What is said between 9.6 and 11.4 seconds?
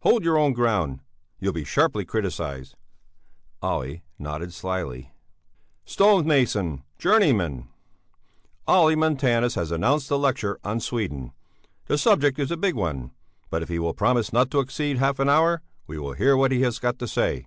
announced a lecture on Sweden;